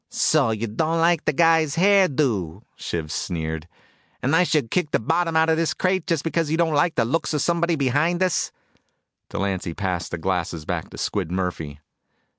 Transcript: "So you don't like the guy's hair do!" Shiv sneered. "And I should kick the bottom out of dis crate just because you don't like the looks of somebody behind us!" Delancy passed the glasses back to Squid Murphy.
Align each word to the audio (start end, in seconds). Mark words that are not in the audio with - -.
"So 0.09 0.49
you 0.49 0.65
don't 0.65 0.99
like 0.99 1.25
the 1.25 1.31
guy's 1.31 1.75
hair 1.75 2.07
do!" 2.07 2.63
Shiv 2.75 3.11
sneered. 3.11 3.67
"And 4.23 4.35
I 4.35 4.41
should 4.43 4.71
kick 4.71 4.89
the 4.89 4.99
bottom 4.99 5.35
out 5.35 5.49
of 5.49 5.57
dis 5.57 5.75
crate 5.75 6.07
just 6.07 6.23
because 6.23 6.49
you 6.49 6.57
don't 6.57 6.73
like 6.73 6.95
the 6.95 7.05
looks 7.05 7.35
of 7.35 7.43
somebody 7.43 7.75
behind 7.75 8.23
us!" 8.23 8.51
Delancy 9.29 9.75
passed 9.75 10.09
the 10.09 10.17
glasses 10.17 10.65
back 10.65 10.89
to 10.89 10.97
Squid 10.97 11.31
Murphy. 11.31 11.81